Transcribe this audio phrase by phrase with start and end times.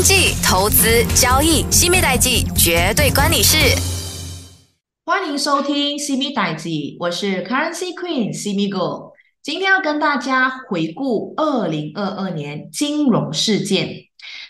[0.00, 3.58] 经济、投资、交易，西米代记绝对关你事。
[5.04, 9.12] 欢迎收听西米代记，我是 Currency Queen 西米 Go。
[9.42, 13.94] 今天要跟大家回顾二零二二年金融事件。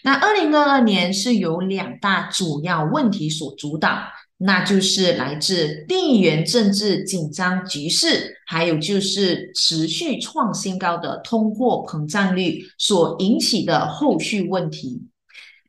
[0.05, 4.03] 那二零二二年是由两大主要问题所主导。
[4.43, 15.10] 那就是来自地缘政治紧张局势，还有就是持续创新高的通货膨胀率所引起的后续问题。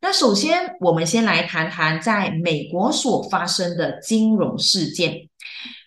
[0.03, 5.29] 那首先，我们先来谈谈在美国所发生的金融事件。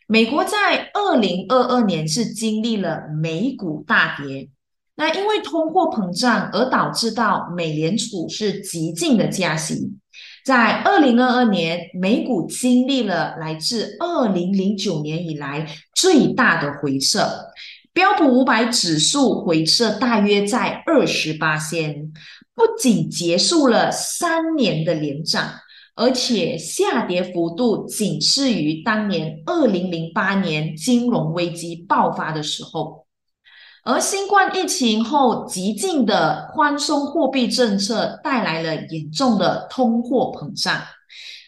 [0.07, 4.49] 美国在二零二二年是经历了美股大跌，
[4.95, 9.95] 那因为通货膨胀而导致到美联储是极尽的加息。
[10.45, 17.47] 在二零二二年，美股经历了来自二零零九年以来最大的回撤，
[17.93, 22.13] 标普五百指数回撤大约在二十八仙，
[22.55, 25.53] 不仅结束了三年的连涨，
[25.97, 33.07] 而且下跌幅度仅次于当年二零零八年金融危机爆发的时候。
[33.87, 40.81] 而新冠疫情后极尽的宽松货币政策带来了严重的通货膨胀，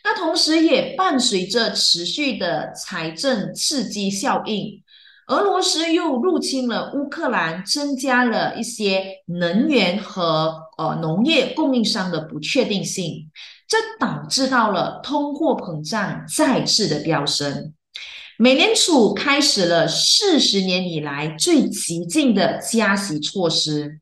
[0.05, 4.83] 那同时也伴随着持续的财政刺激效应。
[5.29, 13.31] 俄罗斯又入侵了乌克兰，增加了一些能源和呃农业供应商的不确定性，
[13.67, 17.75] 这导致到了通货膨胀再次的飙升。
[18.39, 24.01] 美联储开始了四十年以来最激进的加息措施，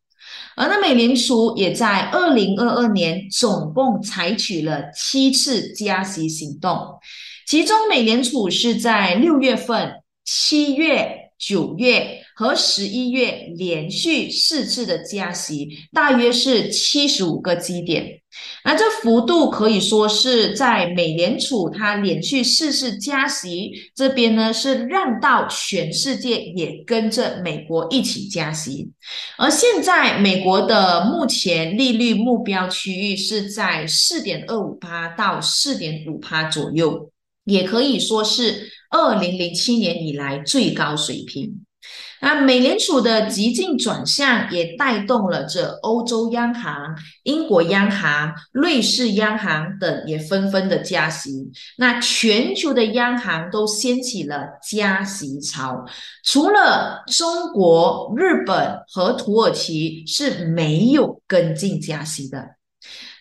[0.57, 6.99] 而那美联储也在二零二二年总共采取了七次加息行动，
[7.47, 18.21] 其中美联储是在六月份、七月、九月和十一月连续四次的加息，大约是七十五个基点。
[18.65, 28.91] 那这幅度可以说是在美联储它连续四次加息这边呢，是让到全世界也跟着美国一起加息。
[29.39, 37.11] 而现在美国的目前利率目标区域是在四点二五趴到四点五趴左右，
[37.45, 41.65] 也可以说是二零零七年以来最高水平。
[42.25, 51.53] 那美联储的极进转向也带动了这欧洲央行、英国央行、瑞士央行等也纷纷的加息。
[51.77, 55.85] 那全球的央行都掀起了加息潮，
[56.25, 62.57] 除了中国、日本和土耳其是没有跟进加息的。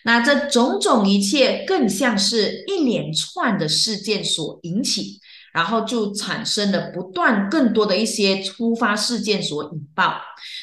[0.06, 5.20] 那这种种一切更像是一连串的事件所引起。
[5.54, 10.20] 然后就产生了不断更多的一些突发事件所引爆。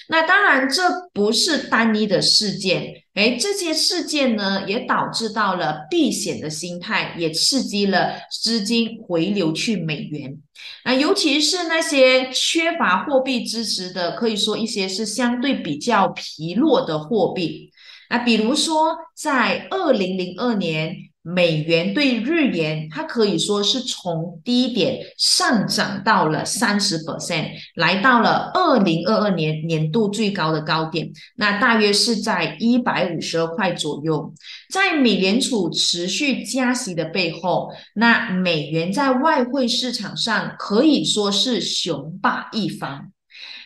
[0.09, 10.37] 那当然这不是单一的事件，诶，这些事件呢也导致到了避险的心态，也刺激了资金回流去美元。
[10.83, 17.71] 那尤其是那些缺乏货币支持的，可以说一些是相对比较疲弱的货币。
[18.09, 21.10] 那比如说在二零零二年。
[21.23, 34.33] 美元对日元，它可以说是从低点上涨到了三十 percent，来到了二零二二年年度最高的高点，那大约是在一百五十二块左右。
[34.71, 43.11] 在美联储持续加息的背后，那美元在外汇市场上可以说是雄霸一方。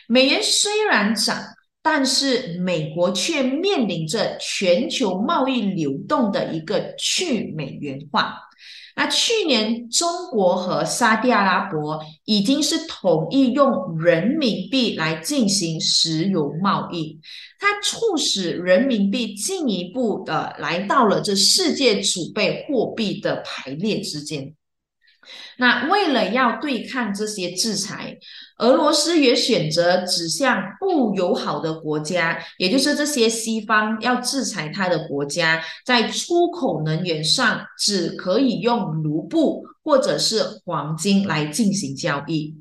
[0.06, 1.36] 美元虽然涨。
[1.88, 8.34] 但是美国却面临着全球贸易流动的一个去美元化。
[8.96, 17.20] 那去年中国和沙特阿拉伯已经是同意用人民币来进行石油贸易，
[17.60, 24.56] 它促使人民币进一步的来到了这世界储备货币的排列之间。
[25.58, 28.16] 那为了要对抗这些制裁，
[28.58, 42.56] 俄罗斯也选择指向不友好的国家，也就是这些西方要制裁它的国家，在出口能源上只可以用卢布或者是黄金来进行交易。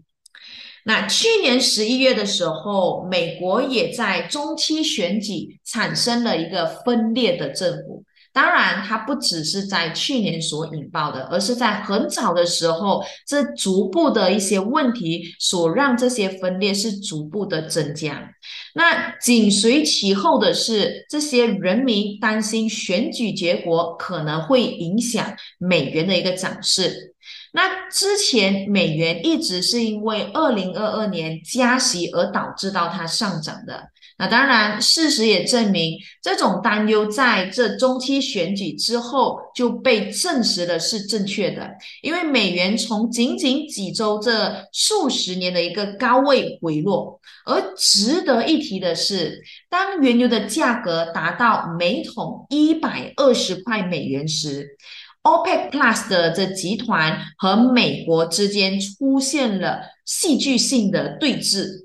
[0.84, 7.95] 那去年十一月的时候，美国也在中期选举产生了一个分裂的政府。
[8.36, 18.30] 当然，它不只是在去年所引爆的，而是在很早的时候，这逐步的一些问题所让这些分裂是逐步的增加。
[18.74, 27.16] 那紧随其后的是，这些人民担心选举结果可能会影响美元的一个涨势。
[27.54, 33.92] 那之前美元一直是因为二零二二年加息而导致到它上涨的。
[34.18, 41.70] 那当然，事实也证明，这种担忧在这中期选举之后就被证实了是正确的。
[42.02, 54.78] 因为美元从仅仅几周这数十年的一个高位回落，而值得一提的是，当原油的价格达到每桶一百二十块美元时
[55.24, 61.85] ，OPEC Plus 的这集团和美国之间出现了戏剧性的对峙。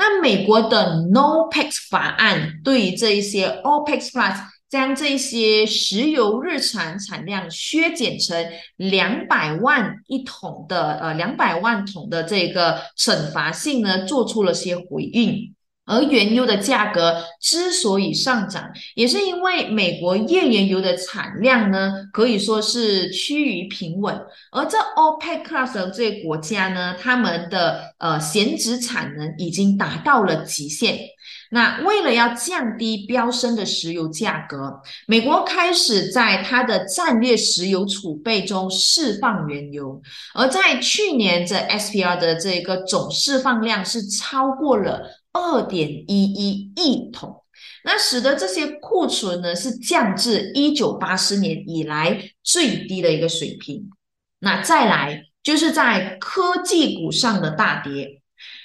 [0.00, 4.34] 那美国的 NOPEC 法案对于这一些 OPEC Plus
[4.66, 15.54] 将这些石油日产产量削减成两百万一桶的呃两百万桶的这个惩罚性呢，做出了些回应。
[15.90, 24.16] 而原油的价格之所以上涨，也是因为美国页岩油的产量呢，可以说是趋于平稳。
[24.52, 30.96] 而这 OPEC Plus 这些国家呢，他们的呃闲置产能已经达到了极限。
[31.52, 40.00] 那为了要降低飙升的石油价格，美国开始在它的战略石油储备中释放原油。
[40.34, 45.02] 而在去年，这 SPR 的这个总释放量是超过了。
[45.32, 47.44] 二点一一亿桶，
[47.84, 53.88] 那使得这些库存呢是降至一九八四年以来最低的一个水平。
[54.40, 58.22] 那再来就是在科技股上的大跌，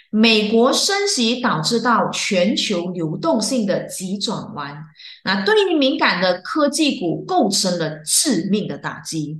[0.09, 4.83] 美国升息导致到全球流动性的急转弯，
[5.23, 9.37] 那对于敏感的科技股构成了致命的打击。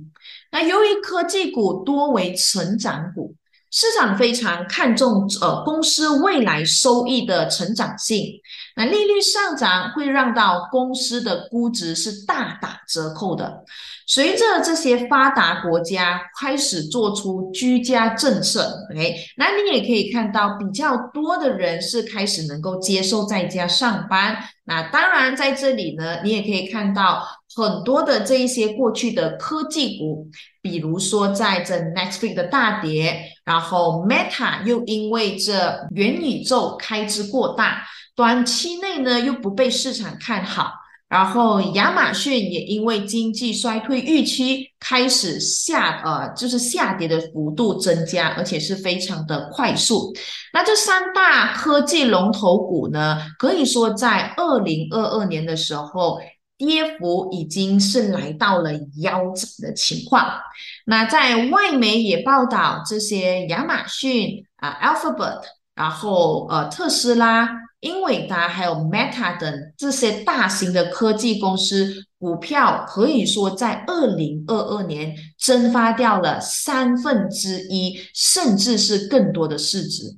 [0.52, 3.34] 那由于科技股多为成长股。
[3.78, 8.40] 市场非常看重呃公司未来收益的成长性，
[8.74, 13.64] 那利率上涨会让到公司的估值是大打折扣的。
[14.06, 24.38] 随着这些发达国家开始做出居家政策，OK，那你也可以看到比较多的人是开始能够接受在家上班。
[24.64, 30.30] 那当然在这里呢，你也可以看到很多的这一些过去的科技股。
[30.66, 37.84] 比如说，在这 Netflix 的大跌，然后 Meta 又因为这元宇宙开支过大，
[38.16, 40.72] 短期内呢又不被市场看好，
[41.08, 50.12] 然后亚马逊也因为经济衰退预期开始下，呃，就是下跌的幅度增加，而且是非常的快速。
[50.52, 56.18] 那这三大科技龙头股呢，可以说在二零二二年的时候。
[56.58, 60.26] 跌幅已经是来到了腰斩的情况。
[60.86, 65.42] 那在外媒也报道，这些亚马逊啊、Alphabet，
[65.74, 67.48] 然后呃特斯拉、
[67.80, 80.16] 英伟达还有 Meta 等这些大型的科技公司股票，可以说在二零二二年蒸发掉了三分之一，甚至是更多的市值。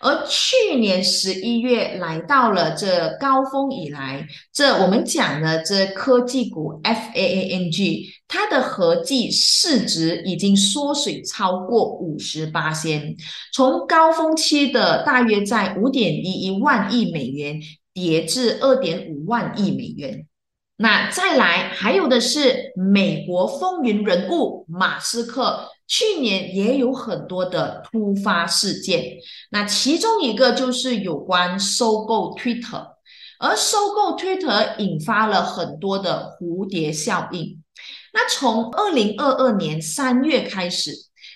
[0.00, 13.14] 而去年十一月来到了这高峰以来，这我们讲的这科技股 F A A N G，它的合计市值已经缩水超过五十八仙，
[13.52, 17.60] 从高峰期的大约在五点一一万亿美元，
[17.92, 20.26] 跌至二点五万亿美元。
[20.76, 25.68] 那再来还有的是美国风云人物马斯克。
[25.88, 29.16] 去年也有很多的突发事件，
[29.50, 32.92] 那其中一个就是有关收购 Twitter，
[33.40, 37.62] 而收购 Twitter 引发了很多的蝴蝶效应。
[38.12, 40.92] 那从二零二二年三月开始，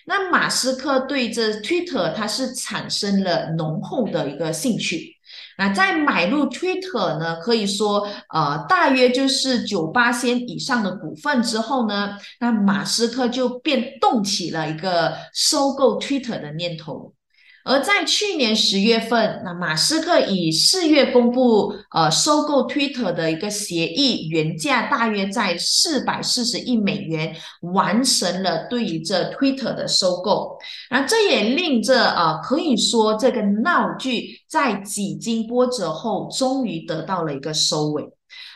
[0.07, 5.12] 那马斯克对这 Twitter 它是产生了浓厚的一个兴趣。
[5.59, 17.15] 那在买入 Twitter 呢，可以说，呃，大约就是九八仙以上的股份之后呢，那马斯克就变动起了一个收购 Twitter 的念头。
[17.65, 30.59] 而在去年十月份，那马斯克以四月公布呃收购 Twitter 的一个协议，原价大约在四百四十亿美元，完成了对于这 Twitter 的收购。
[30.91, 38.05] 那这也令这呃可以说这个闹剧在几经波折后，终于得到了一个收尾。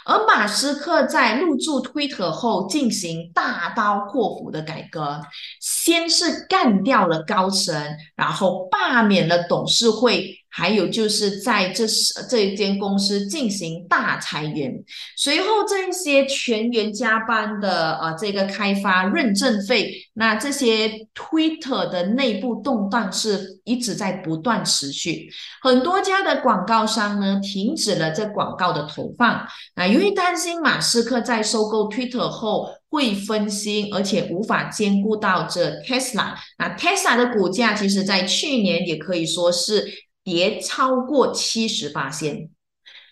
[0.05, 5.21] 而马斯克在入驻推特后，进行大刀阔斧的改革，
[5.61, 7.75] 先是干掉了高层，
[8.15, 10.36] 然后罢免了董事会。
[10.57, 14.73] 还有就是在这是这一间公司进行大裁员，
[15.15, 25.29] 随后这些全员加班的呃这个开发认证费，那这些 Twitter 的内部动荡是一直在不断持续，
[25.61, 40.06] 很多家的广告商呢停止了这广告的投放，那由于担心马斯克在收购 Twitter 后会分心，而且无法兼顾到这 Tesla，那 Tesla 的股价其实在去年也可以说是。
[40.27, 42.51] 跌超过七十八仙，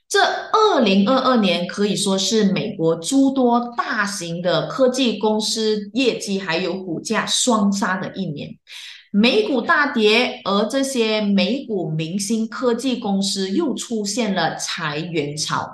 [0.09, 8.51] 这二零二二年可以说是美国诸多大型的科技公司业绩还有股价双杀的一年。
[9.13, 15.71] 美股大跌，而这些美股明星科技公司又出现了裁员潮。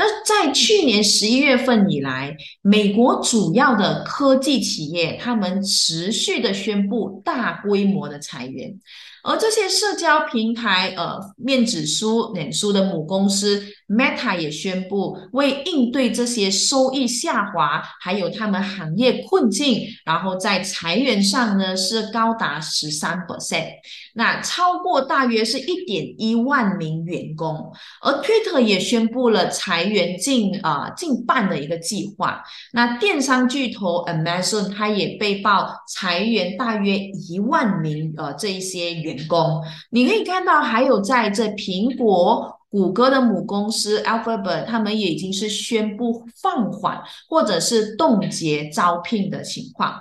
[0.00, 8.80] 那在去年十一月份以来，美国主要的科技企业他们持续的宣布大规模的裁员。
[9.22, 23.72] 而这些社交平台，呃，面子书、脸书的母公司 Meta 也宣布，为应对这些收益下滑，还有他们行业困境，然后在裁员上呢是高达十三 percent，
[24.14, 27.70] 那超过大约是一点一万名员工。
[28.00, 32.42] 而 Twitter 也宣布了裁员近啊近半的一个计划。
[32.72, 38.90] 那电商巨头 Amazon 它也被曝裁员大约一万名呃这一些。
[39.00, 49.94] 员工，你可以看到，还有在这苹果、谷歌的母公司 Alphabet，他们也已经是宣布放缓或者是冻结招聘的情况。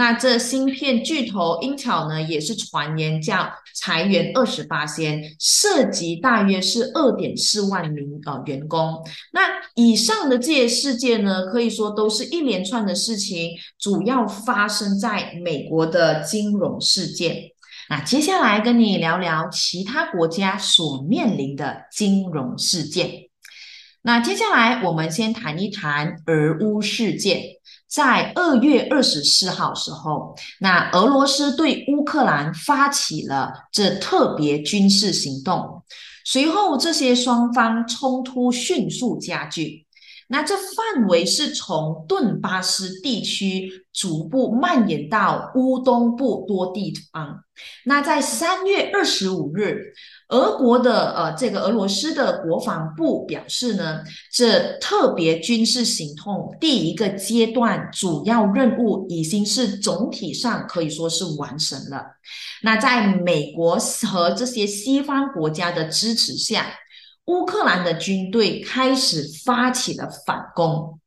[0.00, 9.04] 那这芯片巨头 Intel 呢，也是传言叫裁员二十八千，涉及大约是二点四万名呃员工。
[9.34, 9.42] 那
[9.74, 17.50] 以上的这些事件呢，可以说都是一连串的事情，主要发生在美国的金融事件。
[17.90, 23.29] 那接下来跟你聊聊其他国家所面临的金融事件。
[24.02, 27.42] 那接下来我们先谈一谈俄乌事件。
[27.86, 35.82] 在二月二十四号时候，那俄罗斯对乌克兰发起了这特别军事行动，
[36.24, 39.86] 随后这些双方冲突迅速加剧。
[40.28, 47.40] 那这范围是从顿巴斯地区逐步蔓延到乌东部多地方。
[47.84, 49.92] 那在三月二十五日，
[50.30, 54.00] 俄国的呃这个俄罗斯的国防部表示呢，
[54.32, 62.04] 这特别军事行动第一个阶段主要任务已经是总体上可以说是完成了。
[62.62, 63.78] 那在美国
[64.10, 66.66] 和这些西方国家的支持下。
[67.26, 70.98] 乌克兰的军队开始发起了反攻，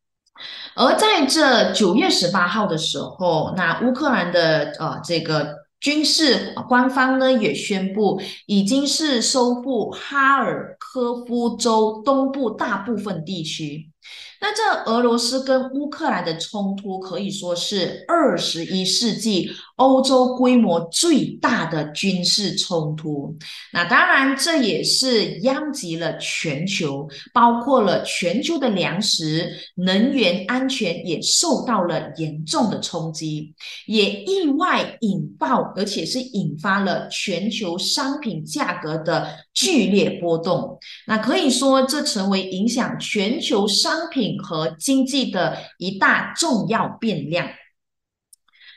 [0.73, 13.89] 而在这九月十八号的时候，那乌克兰的呃这个军事官方呢也宣布，已经是收复哈尔科夫州东部大部分地区。
[14.43, 23.33] 那这俄罗斯跟乌克兰的冲突可以说是二十一世纪欧洲规模最大的军事冲突。
[23.71, 33.53] 那当然，这也是殃及了全球，包括了全球的粮食、能源安全也受到了严重的冲击，
[33.87, 40.77] 也意外引爆，而且是引发了全球商品价格的剧烈波动。
[41.07, 44.32] 那可以说，这成为影响全球商品。
[44.39, 47.47] 和经济的一大重要变量。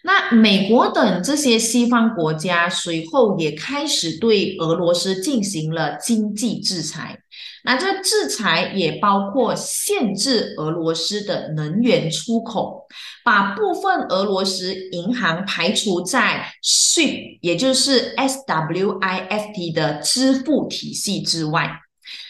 [0.05, 7.19] 那美国等这些西方国家随后也开始对俄罗斯进行了经济制裁。
[7.65, 12.87] 那这制裁也包括限制俄罗斯的能源出口，
[13.25, 21.69] 把部分俄罗斯银行排除在 SWIFT，也就是 SWIFT 的支付体系之外。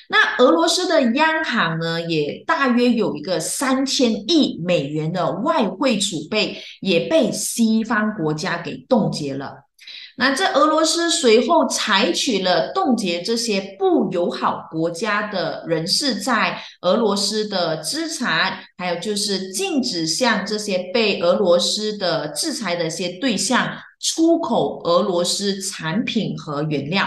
[0.08, 9.64] 那俄罗斯的央行呢，也大约有一个三千亿美元的外汇储备，也被西方国家给冻结了。
[10.18, 27.06] 那这俄罗斯随后采取了冻结这些不友好国家的人士在俄罗斯的资产，还有就是禁止向这些被俄罗斯的制裁的一些对象出口俄罗斯产品和原料。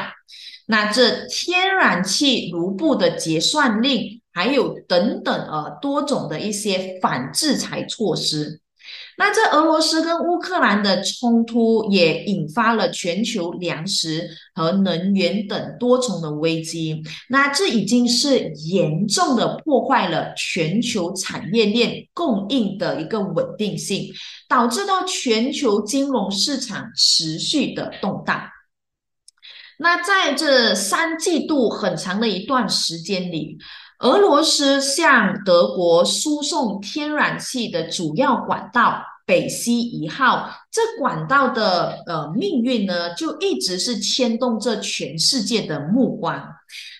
[0.71, 8.61] 那这天然气卢布的结算令，还有等等呃多种的一些反制裁措施。
[9.17, 17.01] 那这俄罗斯跟乌克兰的冲突也引发了全球粮食和能源等多重的危机。
[17.29, 24.07] 那这已经是严重的破坏了全球产业链供应的一个稳定性，
[24.47, 28.39] 导致到全球金融市场持续的动荡。
[29.81, 33.57] 那在这三季度很长的一段时间里，
[33.99, 46.43] 俄罗斯向德国输送天然气的主要管道北溪一号，这管道的呃命运呢，就一直是牵动着全世界的目光。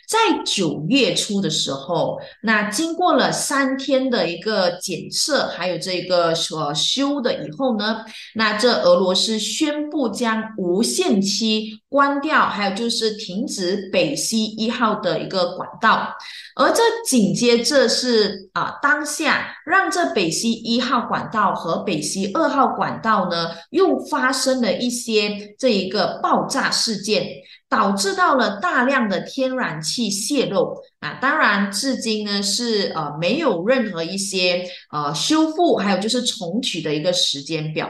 [0.10, 16.16] 在九月初的时候，那经过了三天的一个检测，还有这个所修的以后呢，那这俄罗斯宣布将无限期关掉，还有就是停止北溪一号的一个管道。
[16.56, 27.28] 而这紧接着是啊，当下让这北溪一号管道和北溪二号管道呢，又发生了一些这一个爆炸事件，
[27.70, 31.20] 导致到了大量的天然气泄漏啊。
[31.22, 37.90] 当然，至今呢是呃没有任何一些呃修复，还有就是重启的一个时间表。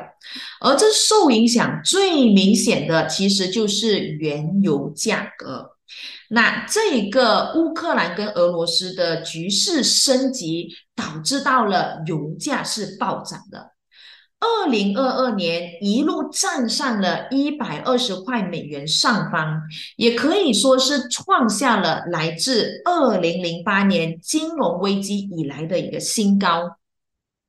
[0.60, 5.72] 而这受影响最明显的，其实就是原油价格。
[6.32, 13.72] 那这一个乌克兰跟俄罗斯的局势升级，导致到了油价是暴涨的。
[14.40, 19.62] 二零二二年一路站上了一百二十块美元上方，
[19.98, 26.78] 也可以说是创下了来自二零零八年金融危机以来的一个新高。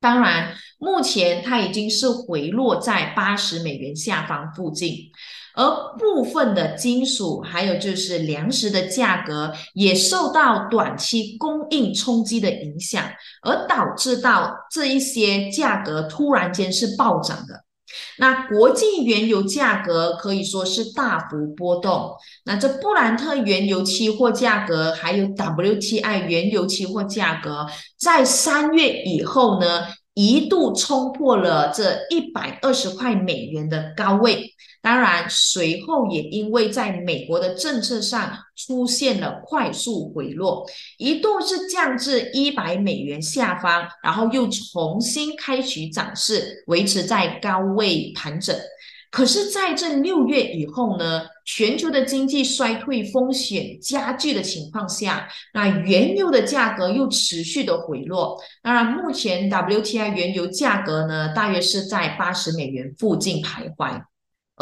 [0.01, 5.11] 当然，目前它已经是回落在八十美元下方附近。
[5.55, 13.03] 而部分的金属，还有就是粮食的价格，也受到短期供应冲击的影响，
[13.43, 17.65] 而导致到这一些价格突然间是暴涨的。
[18.19, 22.15] 那国际原油价格可以说是大幅波动。
[22.45, 27.67] 那这布兰特原油期货价格，还有 WTI 原油期货价格，
[27.99, 34.53] 在三月以后呢，一度冲破了这一百二十块美元的高位。
[34.83, 40.65] 当然，随后也因为在美国的政策上出现了快速回落，
[40.97, 48.55] 一度是降至一百美元下方，然后又重新开启涨势，维持在高位盘整。
[49.11, 58.37] 可是，在这六月以后呢，全球的经济衰退风险加剧的情况下，那原油的价格又持续的回落。
[58.61, 64.01] 当然，目前 WTI 原油价格呢，大约是在八十美元附近徘徊。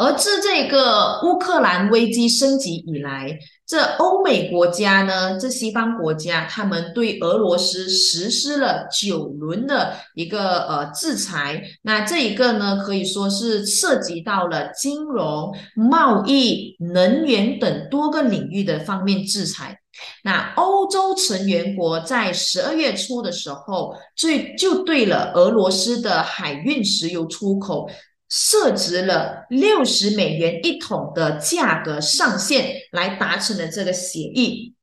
[0.00, 11.62] 而自这个乌克兰危机升级以来，这欧美国家呢，这西方国家，他们对俄罗斯实施了九轮的一个呃制裁。
[11.82, 19.76] 那这一个呢，可以说是涉及到了金融、贸易、能源等多个领域的方面制裁。
[20.24, 27.86] 那欧洲成员国在十二月初的时候，最就对了俄罗斯的海运石油出口。
[28.30, 34.74] 设置了六十美元一桶的价格上限，来达成了这个协议。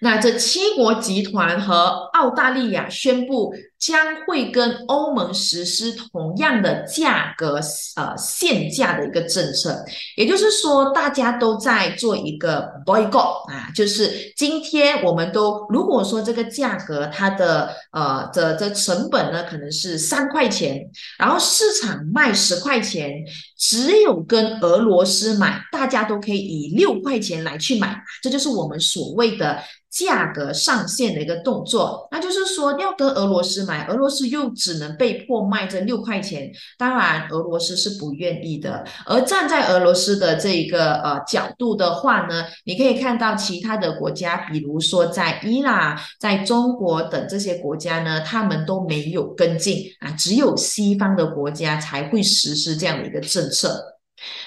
[0.00, 3.54] 那这七国集团和澳大利亚宣布。
[3.78, 7.60] 将会跟欧盟实施同样的价格
[7.96, 9.84] 呃限价的一个政策，
[10.16, 20.80] 也就是说，大家都在做一个 boycott 啊，就是今天我们都如果说这个价格它的呃的的成本呢可能是三块钱，
[21.18, 23.12] 然后市场卖十块钱，
[23.58, 29.58] 只有跟俄罗斯买，大家都可以以六块钱来去买，这就是我们所谓的。
[29.88, 38.84] 价格上限的一个动作，那就是说要跟俄罗斯买，俄罗斯又只能被迫卖这六块钱，当然俄罗斯是不愿意的。
[39.04, 53.95] 而站在俄罗斯的这一个呃角度的话呢，你可以看到其他的国家，比如说在伊朗、在中国等这些国家呢，他们都没有跟进啊，只有西方的国家才会实施这样的一个政策。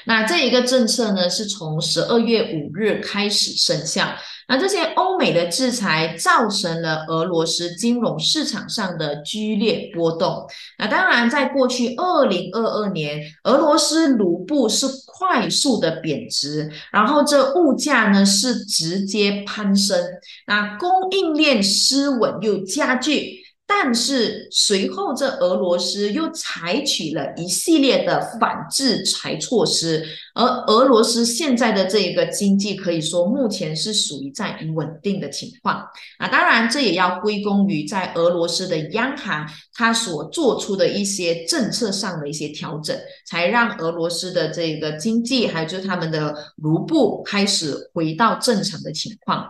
[0.05, 4.15] 那这一个政策呢，是从十二月五日开始生效。
[4.47, 10.47] 那这些欧美的制裁造成了俄罗斯金融市场上的剧烈波动。
[10.79, 20.03] 那当然，在过去二零二二年，俄罗斯卢布是快速的贬值，然后这物价呢是直接攀升，
[20.47, 23.38] 那供应链失稳又加剧。
[23.71, 30.03] 但是随后，这俄罗斯又采取了一系列的反制裁措施，
[30.33, 36.27] 而俄罗斯现在的这个经济可以说目前是属于在稳定的情况啊。
[36.27, 49.47] 当然，这也要归功于在俄罗斯的央行它所做出的一些政策上的一些调整，才让俄罗斯的这个经济还有就是他们的卢布开始回到正常的情况。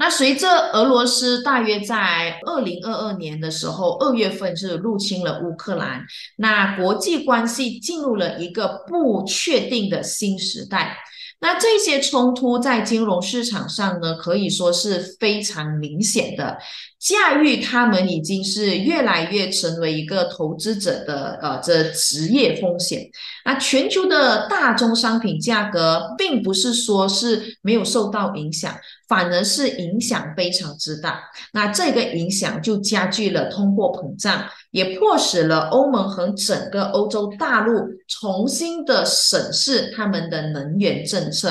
[0.00, 6.02] 那随着俄罗斯大约在二零二二年的时候，二月份是入侵了乌克兰，
[6.36, 10.96] 那国际关系进入了一个不确定的新时代。
[11.40, 16.58] 那这些冲突在金融市场上呢，可以说是非常明显的。
[16.98, 23.08] 驾驭他们已经是越来越成为一个投资者的呃这职业风险。
[23.46, 28.74] 那全球的大宗商品价格，并不是说是没有受到影响。
[29.08, 31.20] 反而是影响非常之大，
[31.52, 41.48] 那这个影响就加剧了通货膨胀，也迫使了欧盟和整个欧洲大陆重新的审视他们的能源政是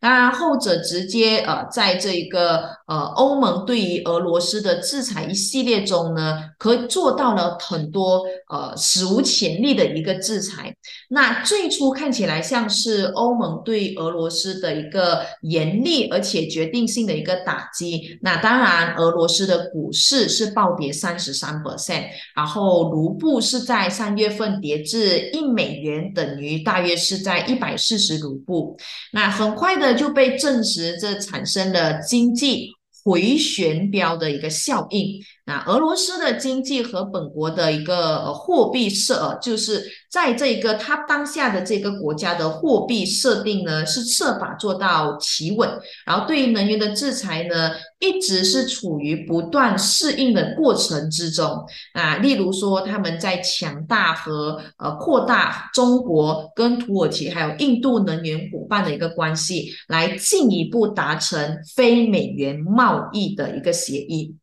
[0.00, 10.76] 当然，后者直接呃，在这一个呃欧盟对于俄罗斯的制裁一系列中呢，可做到了很多呃史无前例的一个制裁。
[11.08, 17.08] 那最初看起来像是欧盟对俄罗斯的一个严厉而且决定性。
[17.08, 22.04] 的一个打击，那当然，俄罗斯的股市是暴跌三十三 percent，
[22.36, 28.76] 然后卢布是在三月份跌至一美元，等于大约是在一百四十卢布，
[29.12, 32.68] 那很快的的就被证实，这产生了经济
[33.04, 35.20] 回旋镖的一个效应。
[35.48, 45.66] 那俄罗斯的经济和本国的一个货币设，就是在这个它当下的这个国家的货币设定呢，是设法做到企稳。
[46.04, 51.64] 然后对于能源的制裁呢，一直是处于不断适应的过程之中。
[51.94, 64.36] 啊，例如说他们在强大和呃扩大中国跟土耳其还有印度能源伙伴的一个关系，来进一步达成非美元贸易的一个协议。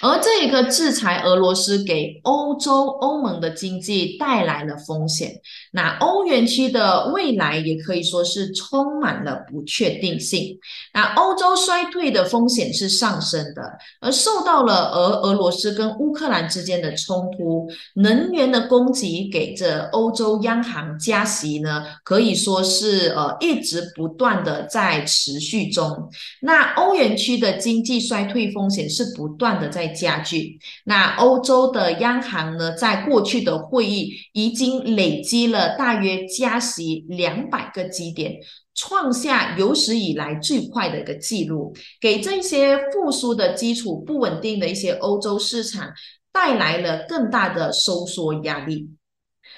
[0.00, 5.32] 而这一个制裁俄罗斯给欧洲欧盟的经济带来了风险，
[5.72, 10.56] 那欧元区的未来也可以说是充满了不确定性。
[10.94, 13.62] 那欧洲衰退的风险是上升的，
[14.00, 26.08] 而受到了俄俄罗斯跟乌克兰之间的冲突，能源的供给给这欧洲央行加息呢，可以说是呃一直不断的在持续中。
[26.42, 29.87] 那欧元区的经济衰退风险是不断的在。
[29.88, 30.58] 加剧。
[30.84, 38.34] 那欧洲的央行呢，在过去的会议已经累积了大约加息两百个基点，
[38.74, 45.90] 创下有史以来最快的一个记录，给这些复苏的基础不稳定的一些欧洲市场
[46.32, 48.88] 带来了更大的收缩压力。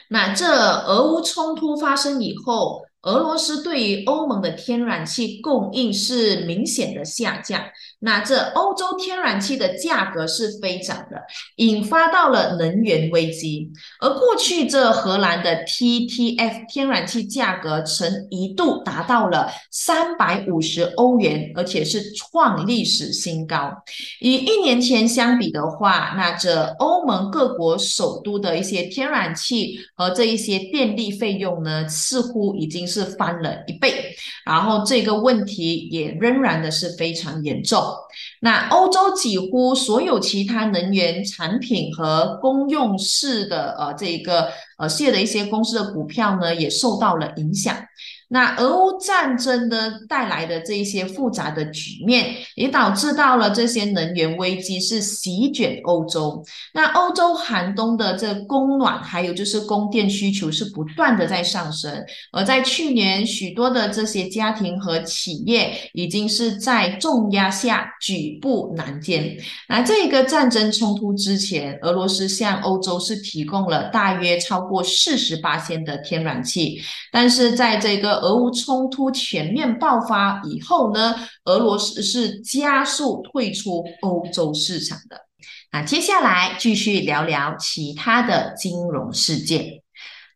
[0.08, 2.82] 那这俄乌冲突发生以后。
[3.02, 7.58] 俄罗斯对于欧盟的天然气供应是明显的下降，
[8.00, 11.16] 那这欧洲天然气的价格是飞涨的，
[11.56, 13.70] 引发到了能源危机。
[14.00, 23.72] 而过去这荷兰的 TTF 天然气价格曾一度达到了三百五十欧元，而且是创历史新高。
[24.20, 32.89] 与一年前相比的话，那这欧盟各国首都的一些天然气和这一些电力费用呢，似乎已经。
[32.90, 37.80] 是翻了一倍，然后这个问题也仍然的是非常严重。
[38.40, 44.48] 那欧洲几乎所有其他能源产品和公用事的呃这一个
[44.78, 47.76] 呃事业的一些公司的股票呢，也受到了影响。
[48.32, 56.40] 那俄乌战争呢带来的这一些复杂的局面，也导致到了这些能源危机是席卷欧洲。
[56.72, 61.92] 那欧洲寒冬的这供暖，还有就是供电需求是不断的在上升。
[62.30, 69.36] 而在去年，许多的这些家庭和企业已经是在重压下举步难艰。
[69.68, 85.22] 那这个战争冲突之前，俄罗斯向欧洲是提供了大约超过四十八千的天然气，但是在这个俄乌冲突全面爆发以后呢，俄罗斯是加速退出欧洲市场的。
[85.72, 89.82] 那接下来继续聊聊其他的金融事件。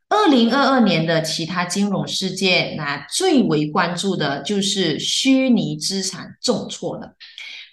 [0.09, 7.15] 二零二二年的其他金融事件，那最为关注的就是虚拟资产重挫了。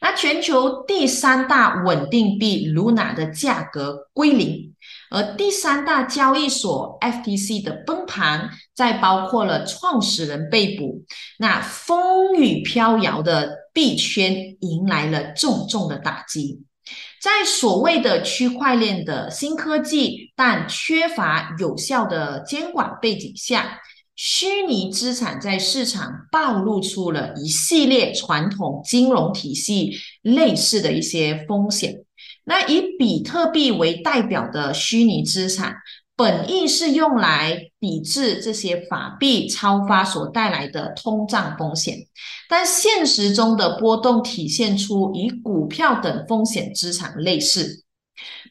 [0.02, 4.71] 那全球第三大稳定币 Luna 的价格归零。
[5.12, 11.04] 而第三大交易所 FTC 的崩盘，再包括了创始人被捕，
[11.38, 16.64] 那风雨飘摇的币圈迎来了重重的打击。
[17.22, 23.80] 在所谓的区块链的新科技，但缺乏有效的监管背景下，
[24.16, 32.06] 虚拟资产在市场暴露出了一系列传统金融体系类似的一些风险。
[32.44, 35.76] 那以比特币为代表的虚拟资产，
[36.16, 41.98] 本意是用来抵制这些法币超发所带来的通胀风险，
[42.50, 47.84] 但现实中的波动体现出与股票等风险资产类似。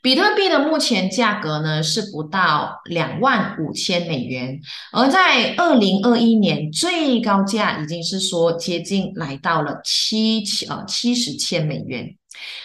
[0.02, 4.60] 比特币的目前价格呢是不到两万五千美元，
[4.92, 12.16] 而在二零二一年最高价已经是说接近来到了七千呃七十千美元。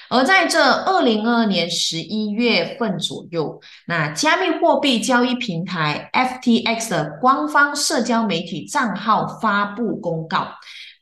[0.10, 10.48] 而在这二零二二年十一月份左右，那加密货币交易平台 FTX 的官方社交媒体账号发布公告，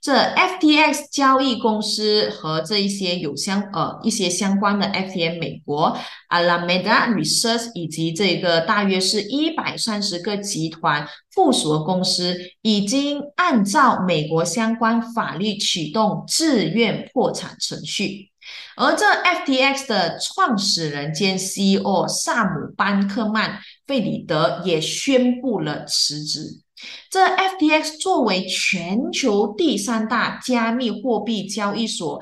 [0.02, 5.98] 这 FTX 交易公司和这一些有相呃一些相关的 FTM 美国
[6.30, 18.33] Alameda Research 以及这个大约是一百三十个集团附属的公司，已经按照美国相关法律启动自愿破产程序。
[18.76, 26.64] 而这 FTX 的创始人兼 CEO 萨姆班克曼费里德也宣布了辞职。
[27.10, 32.22] 这 FTX 作为全球第三大加密货币交易所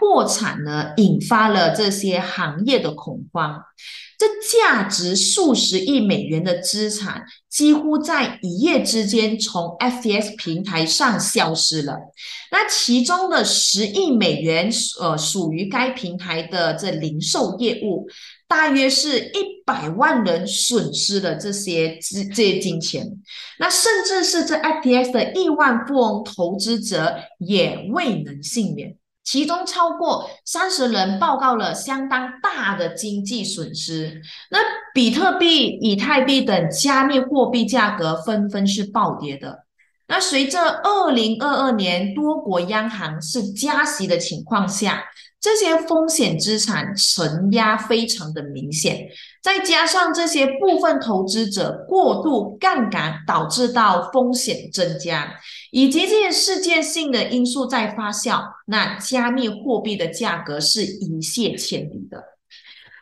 [0.00, 3.62] 破产呢，引发了这些行业的恐慌。
[4.18, 11.96] 这价值数十亿美元的资产，几乎在一夜之间从 FTX 平台上消失了。
[12.50, 18.06] 那其中的十亿美元，呃，属于该平台的这零售业务，
[18.46, 23.06] 大约是一百万人损失了这些资这些金钱。
[23.58, 28.96] 那甚至是这 FTX 的亿万富翁投资者也未能幸免。
[29.30, 34.20] 其中超过三十人报告了相当大的经济损失。
[34.50, 34.58] 那
[34.92, 39.66] 比特币、以太币等加密货币价格纷纷是暴跌的。
[40.08, 45.04] 那随着二零二二年多国央行是加息的情况下，
[45.40, 49.06] 这些风险资产承压非常的明显。
[49.40, 55.32] 再加上这些部分投资者过度杠杆，导致到风险增加。
[55.70, 62.22] 以及这些事件性的因素在发酵，那加密货币的价格是一泻千里的。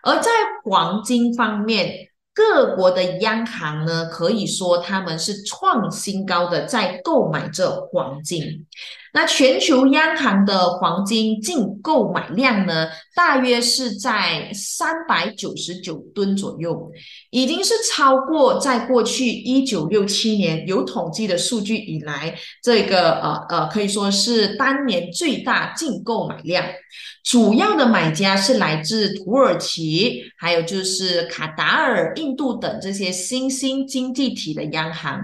[0.02, 0.31] 而在
[0.64, 8.66] 黄金方面，各国的央行呢，可以说他们是创新高的在购买这黄金。
[9.14, 16.91] 那全球央行的黄金净购买量呢，大约是在三百九十九吨左右，
[17.31, 26.64] 已经是超过在过去一九六七年有统计的数据以来，这个呃呃可以说是当年最大净购买量。
[27.25, 35.21] 主要的买家是来自土耳其，还有就是卡达尔、印度等这些新兴经济体的央行。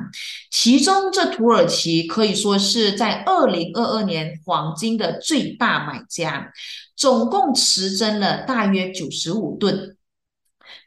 [0.50, 6.52] 其中，这土耳其可以说是在二零二二年黄金的最大买家，
[6.96, 9.96] 总共持增了大约九十五吨。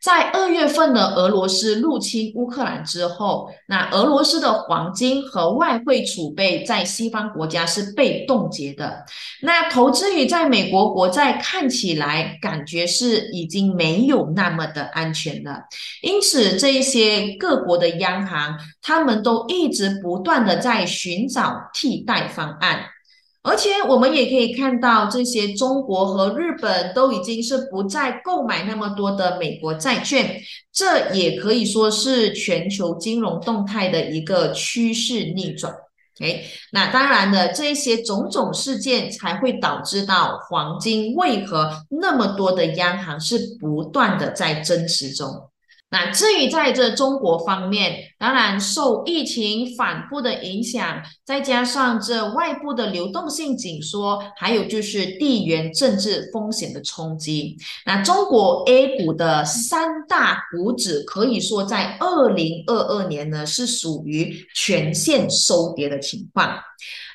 [0.01, 9.03] 在二月份的俄罗斯入侵乌克兰之后，那俄罗斯的黄金和外汇储备在西方国家是被冻结的。
[9.41, 15.63] 那投资于在美国国债看起来感觉是已经没有那么的安全了。
[16.01, 22.85] 因此，这一些各国的央行，他们都一直不断的在寻找替代方案。
[23.47, 30.41] 而且我们也可以看到，这些中国和日本都已经是不再购买那么多的美国债券，
[30.73, 35.73] 这也可以说是全球金融动态的一个趋势逆转。
[36.19, 45.49] 哎，那当然了，这些种种事件才会导致到黄金为何那么多的央行是不断的在增持中。
[45.89, 66.59] 那至于在这中国方面，当然受疫情反复的影响，再加上这外部的流动性紧缩，还有就是地缘政治风险的冲击，那中国 A 股的三大股指可以说在二零二二年呢是属于全线收跌的情况。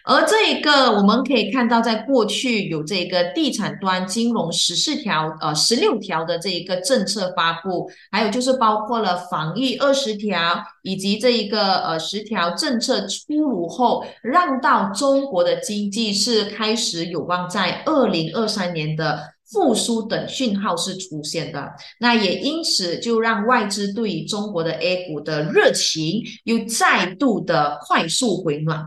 [0.05, 19.33] 而这一个，我们可以看到，在过去有这个地产端金融十四条、呃十六条的这一个政策发布，还有就是包括了防疫二十条，以及这一个呃十条政策出炉后，让到中国的经济是开始有望在二零二三年的。
[19.53, 28.83] 复苏等讯号是出现的，那也因此就让外资对于中国的 A 股的热情又再度的快速回暖，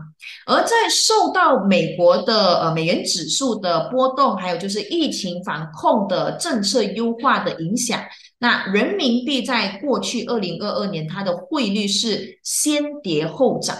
[0.46, 8.02] 而在受到美国的呃美元指数的波动，还有就是疫情防控的政策优化的影响，
[8.38, 13.76] 那人民币在过去二零二二年它的汇率是先跌后涨。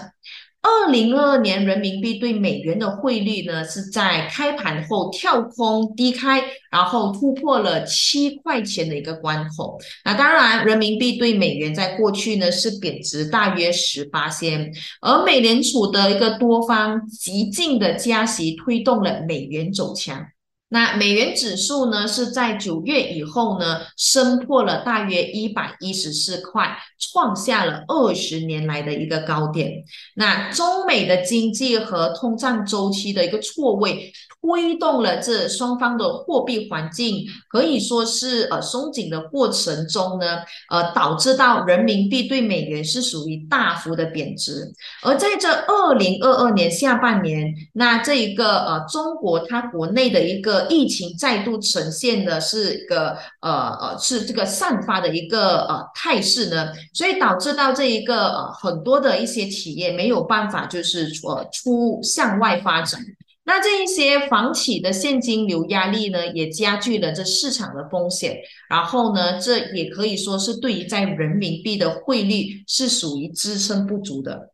[0.67, 9.77] 二零二二年人民币对美元的汇率呢，是在开盘后跳空低开，然后突破了七块钱的一个关口。
[10.03, 20.25] 那当然，人民币对美元在过去呢是贬值大约十八仙，而美联储的一个多方极进的加息推动了美元走强。
[20.69, 29.85] 那美元指数呢，是在九月以后呢，升破了大约一百一十四块，创下了二十年来的一个高点。
[30.15, 34.11] 那中美的经济和通胀周期的一个错位，
[34.47, 40.37] 推动了这双方的货币环境可以说是呃松紧的过程中呢，
[40.69, 44.71] 呃导致到人民币对美元是属于大幅的贬值。
[45.03, 50.65] 而在这二零二二年下半年，那这一个呃中国它国内的一个。
[50.69, 63.01] 疫情再度呈现的是一个呃呃是这个散发的一个呃态势呢，所以导致到这一个呃很多的一些企业没有办法就是呃出向外发展，
[63.47, 68.37] 那这一些房企的现金流压力呢也加剧了这市场的风险，
[68.69, 74.51] 然后呢这也可以说是对于在人民币的汇率是属于支撑不足的。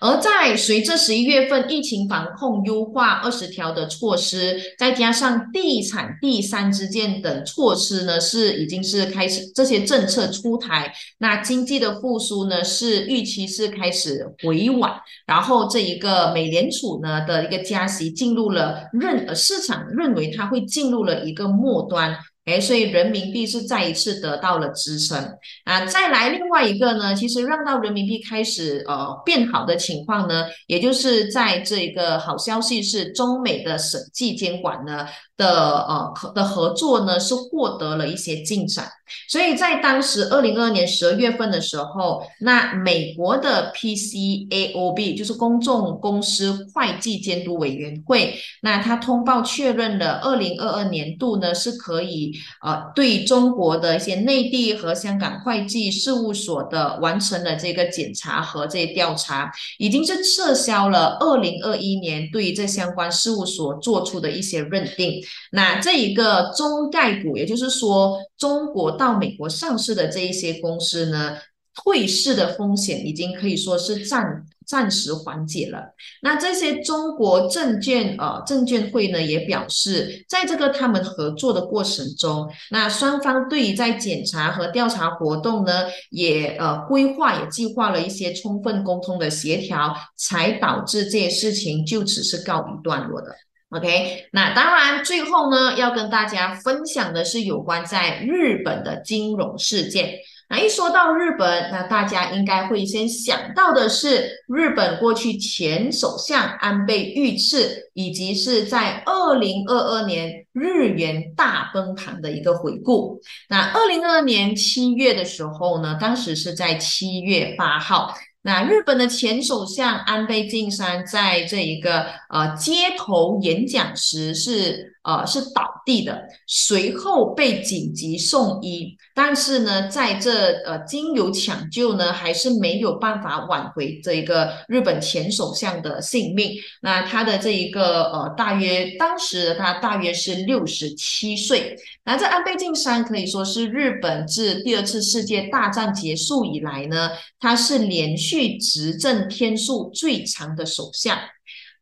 [0.00, 14.90] 而在随着十一月份疫情防控优化二十条的措施，再加上地产第三支箭等措施呢，是已经是开始这些政策出台，那经济的复苏呢是预期是开始回稳，
[15.26, 22.16] 然后这一个美联储呢的一个加息进入了认市场认为它会进入了一个末端。
[22.48, 25.18] 哎，所以人民币是再一次得到了支撑
[25.64, 25.84] 啊！
[25.84, 35.06] 再来另外一个呢，其实让到人民币开始呃变好的情况呢，也就是在这个好消息是中美的审计监管呢。
[35.38, 38.88] 的呃的合作呢是获得了一些进展，
[39.28, 65.22] 所以在当时二零二二年十二月份的时候，那美国的 PCAOB 就是公众公司会计监督委员会，那他通报确认了二零二二年度呢是可以呃对中国的一些内地和香港会计事务所的完成了这个检查和这些调查，已经是撤销了二零二一年对这相关事务所做出的一些认定。
[65.52, 71.36] 那这一个中概股，也就是说中国到美国上市的这一些公司呢，
[71.74, 75.94] 退市的风险已经可以说是暂暂时缓解了。
[76.22, 93.34] 那这些中国证券呃证券会呢也表示，在这个他们合作的过程中，那双方对于在检查和调查活动呢，也呃规划也计划了一些充分沟通的协调，才导致这些事情就此是告一段落的。
[93.70, 100.14] OK，那当然，最后呢，要跟大家分享的是有关在日本的金融事件。
[100.48, 113.20] 那一说到日本，那大家应该会先想到的是日本过去前首相安倍遇刺，以及是在二零二二年日元大崩盘的一个回顾。
[113.50, 118.14] 那二零二二年七月的时候呢，当时是在七月八号。
[118.40, 136.52] 那日本的前首相安倍晋三在这一个呃街头演讲时是呃是倒地的，随后被紧急送医，但是呢，在这呃经由抢救呢，还是没有办法挽回这一个日本前首相的性命。
[136.82, 141.74] 那他的这一个呃大约当时他大约是六十七岁。
[142.04, 147.10] 那这安倍晋三可以说是日本自第二次世界大战结束以来呢，
[147.40, 151.18] 他是连续执政天数最长的首相。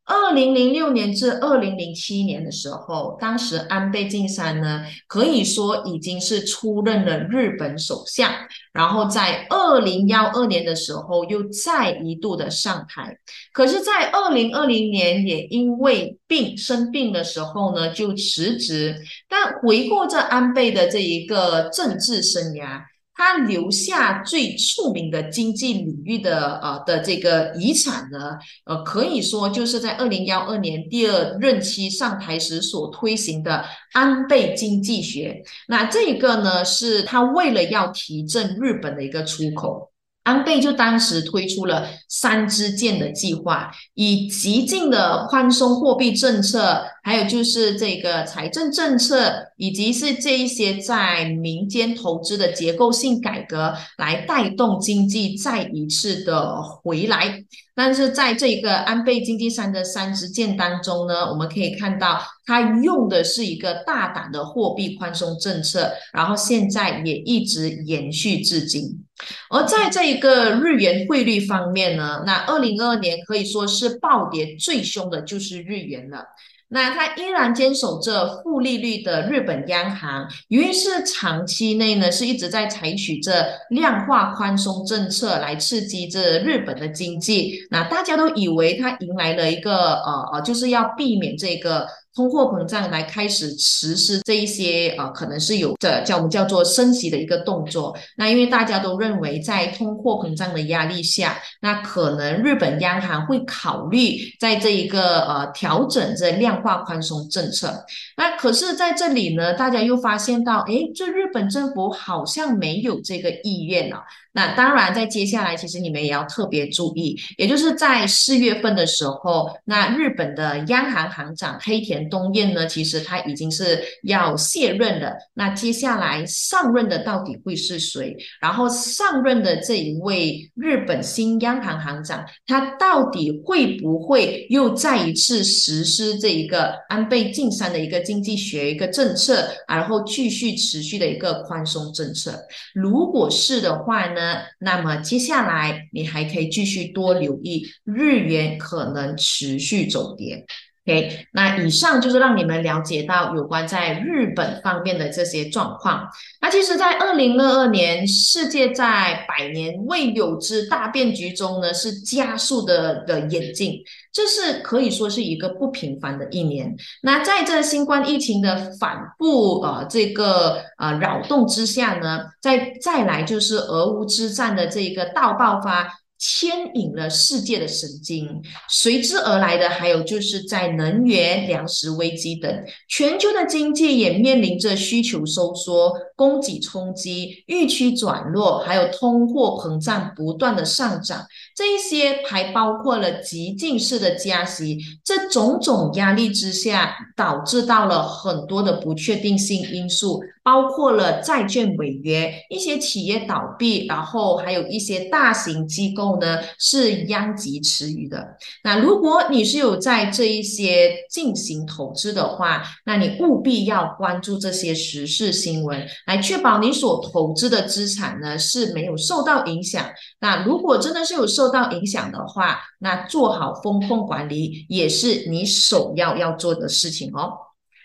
[0.07, 8.31] 二零零六年至二零零七年的时候，当时安倍晋三呢，可以说已经是出任了日本首相。
[8.71, 13.17] 然后在二零幺二年的时候，又再一度的上台。
[13.51, 18.95] 可是，在二零二零年也因为病生病的时候呢，就辞职。
[19.27, 22.81] 但回顾这安倍的这一个政治生涯。
[23.17, 35.43] 他留下最著名的经济领域的呃的这个遗产呢，呃，可以说就是在二零幺二年第二任期上台时所推行的安倍经济学。
[35.67, 39.91] 那这个呢，是他为了要提振日本的一个出口。
[40.27, 57.45] 安倍就当时推出了三支箭的计划，以极尽的宽松货币政策，还有就是这个财政政策，以及是这一些在民间投资的结构性改革，来带动经济再一次的回来。
[57.77, 69.05] 但是在这个安倍经济三的三支箭当中呢，我们可以看到，他用的是一个大胆的货币宽松政策，然后现在也一直延续至今。
[69.51, 76.25] 而在这一个日元汇率方面呢，那二零二二年可以说是暴跌最凶的就是日元了。
[76.69, 91.87] 那它依然坚守着负利率的日本央行，由于是长期内呢是一直在采取着量化宽松政策来刺激着日本的经济，那大家都以为它迎来了一个呃呃，就是要避免这个。
[92.17, 97.95] 通货膨胀来开始实施这一些呃，可能是有的叫我们叫做升息的一个动作。
[98.15, 107.85] 那因为大家都认为在通货膨胀的压力下，那可能日本央行会考虑在这一个呃调整这量化宽松政策。
[108.15, 114.01] 那可是在这里呢，大家又发现到，哎，这日本政府好像没有这个意愿了。
[114.33, 125.13] 那当然，在接下来，其实你们也要特别注意，也就是在四月份的时候，那日本的央行行长黑田东彦呢，其实他已经是要卸任了。
[125.33, 128.15] 那接下来上任的到底会是谁？
[128.41, 142.39] 然后上任的这一位日本新央行行长，他到底会不会又再一次实施这一个安倍晋三的一个经济学一个政策，然后继续持续的一个宽松政策？
[142.73, 144.37] 如果是的话呢？
[144.59, 150.45] 那么接下来你还可以继续多留意日元可能持续走跌。
[150.87, 156.07] OK，那以上就是让你们了解到有关在日本方面的这些状况。
[156.39, 163.73] 那其实，在二零二二年，世界在百年未有之大变局中呢，是加速的的演进。
[164.13, 166.73] 这是可以说是一个不平凡的一年。
[167.03, 175.89] 那在这新冠疫情的反复呃这个呃扰动之下呢，再再来就是俄乌之战的这个大爆发。
[176.17, 200.19] 牵引了世界的神经，随之而来的还有就是在能源、粮食危机等，全球的经济也面临着需求收缩、供给冲击、预期转弱，还有通货膨胀不断的上涨，这一些还包括了极进式的加息，这种种压力之下，导致到了很多的不确定性因素。
[200.43, 208.37] 包括了债券违约、一些企业倒闭，然后还有一些大型机构呢是殃及池鱼的。
[208.63, 219.85] 那如果你是有在这一些进行投资的话，那你务必要关注这些时事新闻，来确保你所投资的资产呢是没有受到影响。
[220.19, 227.33] 那如果真的是有受到影响的话，那做好风控管理也是你首要要做的事情哦。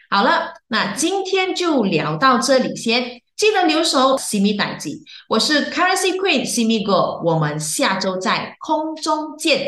[0.08, 9.66] 好了，那今天就聊到这里先，记得留守西米代记，我是 Currency Queen 西米哥，我们下周在空中见。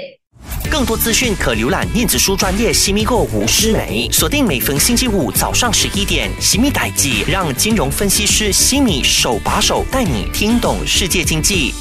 [0.70, 11.72] 更多资讯可浏览电子书专业西米哥吴诗梅，锁定每逢星期五早上十一点西米代记，让金融分析师西米手把手带你听懂世界经济。